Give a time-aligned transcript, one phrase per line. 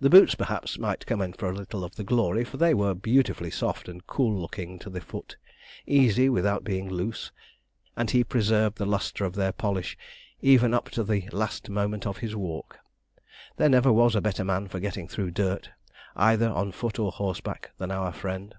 [0.00, 2.94] The boots, perhaps, might come in for a little of the glory, for they were
[2.96, 5.36] beautifully soft and cool looking to the foot,
[5.86, 7.30] easy without being loose,
[7.96, 9.96] and he preserved the lustre of their polish,
[10.40, 12.80] even up to the last moment of his walk.
[13.56, 15.70] There never was a better man for getting through dirt,
[16.16, 18.52] either on foot or horseback, than our friend.